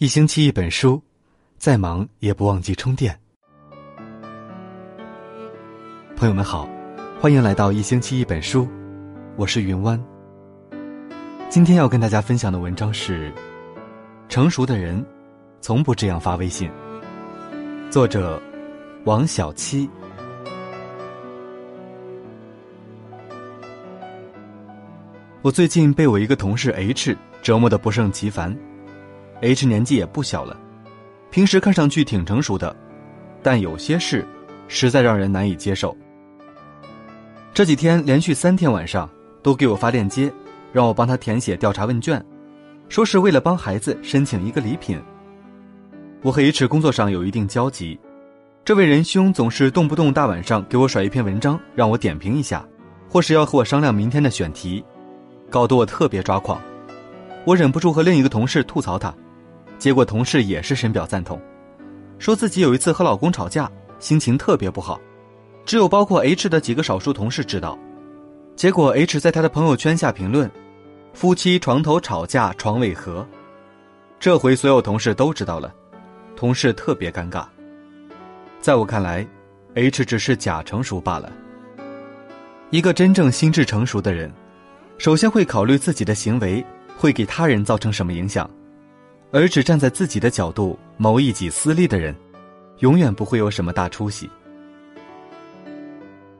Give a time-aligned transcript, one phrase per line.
[0.00, 0.98] 一星期一本书，
[1.58, 3.14] 再忙也不忘记充电。
[6.16, 6.66] 朋友们好，
[7.20, 8.66] 欢迎来到一星期一本书，
[9.36, 10.02] 我是云湾。
[11.50, 13.30] 今天要跟大家分享的文章是：
[14.26, 15.04] 成熟的人
[15.60, 16.70] 从不这样发微信。
[17.90, 18.40] 作者
[19.04, 19.86] 王小七。
[25.42, 28.56] 我最近被我一个同事 H 折磨的不胜其烦。
[29.40, 30.56] H 年纪也不小了，
[31.30, 32.74] 平时看上去挺成熟的，
[33.42, 34.26] 但有些事
[34.68, 35.96] 实在让人难以接受。
[37.54, 39.08] 这几天连续三天晚上
[39.42, 40.32] 都给我发链接，
[40.72, 42.24] 让我帮他填写调查问卷，
[42.88, 45.00] 说是为了帮孩子申请一个礼品。
[46.22, 47.98] 我和 H 工作上有一定交集，
[48.62, 52.62] 这位仁兄总是动不动大晚上给我甩一篇文章让我点评一下，
[53.08, 54.84] 或是要和我商量明天的选题，
[55.48, 56.60] 搞得我特别抓狂。
[57.46, 59.12] 我忍不住和另一个同事吐槽他。
[59.80, 61.40] 结果同事也是深表赞同，
[62.18, 65.00] 说自己有一次和老公吵架，心情特别不好，
[65.64, 67.78] 只有包括 H 的几个少数同事知道。
[68.54, 70.50] 结果 H 在他的朋友圈下评论
[71.14, 73.26] ：“夫妻床头吵架床尾和。”
[74.20, 75.74] 这回所有同事都知道了，
[76.36, 77.46] 同事特别尴尬。
[78.60, 79.26] 在我看来
[79.76, 81.32] ，H 只是假成熟罢了。
[82.68, 84.30] 一个真正心智成熟的人，
[84.98, 86.62] 首先会考虑自己的行为
[86.98, 88.48] 会给他人造成什么影响。
[89.32, 92.14] 而只站在自己的角度谋一己私利的人，
[92.78, 94.28] 永远不会有什么大出息。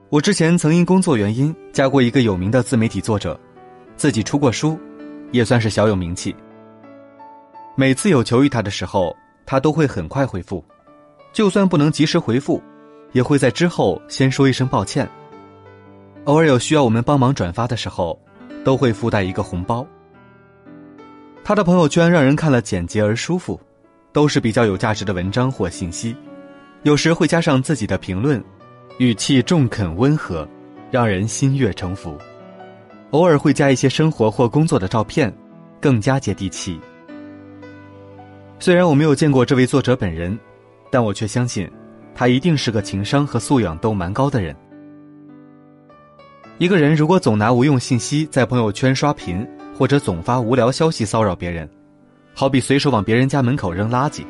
[0.08, 3.38] 我之前曾因工作原因加过一个有名的自媒体作者，
[3.96, 4.78] 自己出过书，
[5.30, 6.34] 也算是小有名气。
[7.76, 10.64] 每次有求于他的时候，他都会很快回复，
[11.32, 12.60] 就算不能及时回复，
[13.12, 15.08] 也会在之后先说一声抱歉。
[16.24, 18.20] 偶尔有需要我们帮忙转发的时候，
[18.64, 19.86] 都会附带一个红包。
[21.50, 23.60] 他的朋友圈让人看了简洁而舒服，
[24.12, 26.14] 都是比较有价值的文章或信息，
[26.84, 28.40] 有时会加上自己的评论，
[28.98, 30.48] 语气中肯温和，
[30.92, 32.16] 让人心悦诚服。
[33.10, 35.34] 偶尔会加一些生活或工作的照片，
[35.80, 36.78] 更加接地气。
[38.60, 40.38] 虽然我没有见过这位作者本人，
[40.88, 41.68] 但我却相信，
[42.14, 44.54] 他一定是个情商和素养都蛮高的人。
[46.58, 49.44] 一个人如果总拿无用信息在朋友圈刷屏，
[49.80, 51.66] 或者总发无聊消息骚扰别人，
[52.34, 54.22] 好比随手往别人家门口扔垃圾。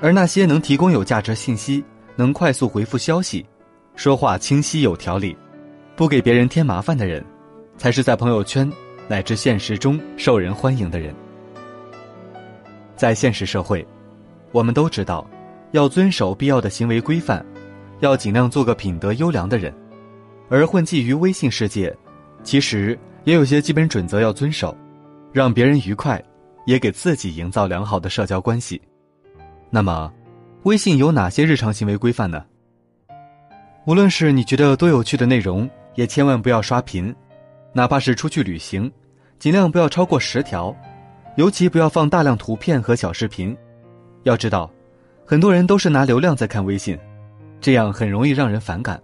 [0.00, 1.84] 而那些能提供有价值信息、
[2.14, 3.44] 能快速回复消息、
[3.96, 5.36] 说话清晰有条理、
[5.96, 7.24] 不给别人添麻烦的人，
[7.76, 8.70] 才是在朋友圈
[9.08, 11.12] 乃至现实中受人欢迎的人。
[12.94, 13.84] 在现实社会，
[14.52, 15.28] 我们都知道，
[15.72, 17.44] 要遵守必要的行为规范，
[17.98, 19.74] 要尽量做个品德优良的人。
[20.48, 21.92] 而混迹于微信世界，
[22.44, 22.96] 其实。
[23.26, 24.74] 也有些基本准则要遵守，
[25.32, 26.22] 让别人愉快，
[26.64, 28.80] 也给自己营造良好的社交关系。
[29.68, 30.12] 那么，
[30.62, 32.44] 微信有哪些日常行为规范呢？
[33.84, 37.12] 无论是你觉得多有趣的内容，也千万不要刷屏；
[37.72, 38.90] 哪怕是出去旅行，
[39.40, 40.72] 尽量不要超过十条，
[41.34, 43.56] 尤其不要放大量图片和小视频。
[44.22, 44.70] 要知道，
[45.26, 46.96] 很多人都是拿流量在看微信，
[47.60, 49.02] 这样很容易让人反感。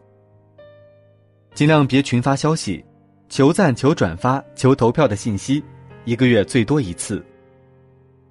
[1.55, 2.85] 尽量别群发消息。
[3.33, 5.65] 求赞、求转发、求投票的信息，
[6.05, 7.25] 一个月最多一次。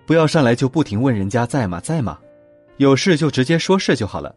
[0.05, 2.19] 不要上来就不停问人家在吗，在吗？
[2.77, 4.35] 有事就直接说是就好了。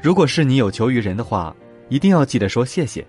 [0.00, 1.52] 如果是你有求于人的话，
[1.88, 3.04] 一定要记得说谢谢。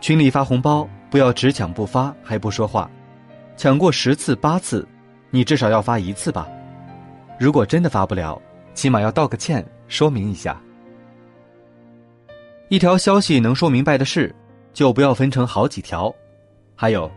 [0.00, 2.88] 群里发红包，不要只抢不发，还不说话。
[3.56, 4.86] 抢过十次八次，
[5.30, 6.48] 你至少要发一次吧。
[7.36, 8.40] 如果真的发不了，
[8.74, 10.62] 起码要道个歉，说明一下。
[12.68, 14.32] 一条消息能说明白的事。
[14.72, 16.14] 就不要分成好几条，
[16.74, 17.10] 还有，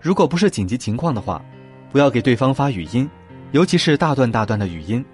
[0.00, 1.42] 如果不是紧急情况的话，
[1.90, 3.08] 不要给对方发语音，
[3.52, 5.04] 尤其是大段大段的语音，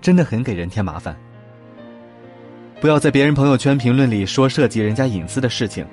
[0.00, 1.16] 真的很给人添麻烦。
[2.80, 5.86] 不要在别人朋友圈评论里说涉及人家隐私的事情，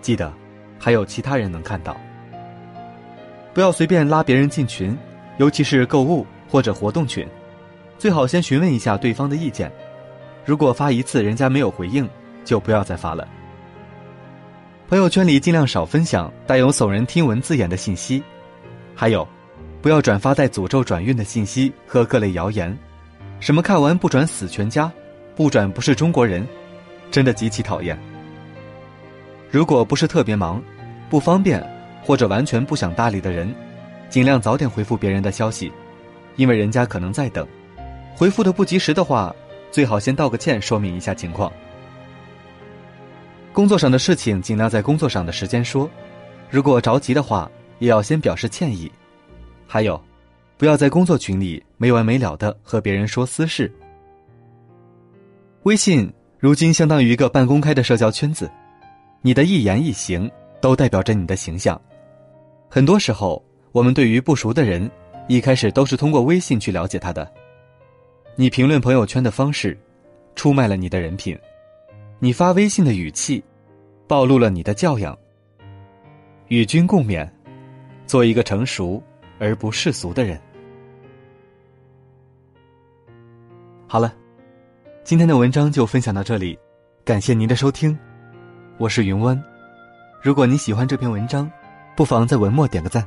[0.00, 0.32] 记得
[0.78, 1.96] 还有其他人能看到。
[3.54, 4.96] 不要随便拉别人进群，
[5.38, 7.26] 尤其是购物或者活动群，
[7.98, 9.72] 最好先询问一下对方的意见。
[10.44, 12.08] 如果发一次人家没有回应，
[12.44, 13.26] 就不要再发了。
[14.88, 18.22] 朋友圈里尽量少分享带有耸人听闻字眼的信息，
[18.94, 19.28] 还有，
[19.82, 22.74] 不要转发带诅咒转运的信息和各类谣言，
[23.38, 24.90] 什么看完不转死全家，
[25.36, 26.48] 不转不是中国人，
[27.10, 27.98] 真的极其讨厌。
[29.50, 30.62] 如果不是特别忙、
[31.10, 31.62] 不方便
[32.02, 33.54] 或者完全不想搭理的人，
[34.08, 35.70] 尽量早点回复别人的消息，
[36.36, 37.46] 因为人家可能在等。
[38.16, 39.36] 回复的不及时的话，
[39.70, 41.52] 最好先道个歉，说明一下情况。
[43.52, 45.90] 工作上的事情尽量在工作上的时间说，
[46.48, 48.90] 如果着急的话，也要先表示歉意。
[49.66, 50.00] 还有，
[50.56, 53.72] 不要在工作群里没完没了的和别人说私事。
[55.64, 58.50] 微信如今相当于一个半公开的社交圈子，
[59.22, 60.30] 你的一言一行
[60.60, 61.80] 都代表着你的形象。
[62.68, 64.88] 很多时候，我们对于不熟的人，
[65.26, 67.30] 一开始都是通过微信去了解他的。
[68.36, 69.76] 你评论朋友圈的方式，
[70.36, 71.36] 出卖了你的人品；
[72.20, 73.42] 你发微信的语气，
[74.08, 75.16] 暴露了你的教养。
[76.48, 77.28] 与君共勉，
[78.06, 79.00] 做一个成熟
[79.38, 80.40] 而不世俗的人。
[83.86, 84.12] 好了，
[85.04, 86.58] 今天的文章就分享到这里，
[87.04, 87.96] 感谢您的收听，
[88.78, 89.40] 我是云湾。
[90.20, 91.48] 如果你喜欢这篇文章，
[91.96, 93.06] 不妨在文末点个赞。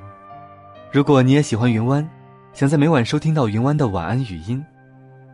[0.89, 2.09] 如果你也喜欢云湾，
[2.53, 4.63] 想在每晚收听到云湾的晚安语音，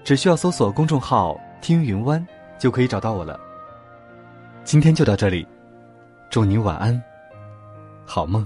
[0.04, 2.26] 只需要搜索公众号“听云湾”
[2.58, 3.40] 就可以找到我了。
[4.68, 5.48] 今天就到这里，
[6.30, 7.02] 祝你晚安，
[8.06, 8.46] 好梦。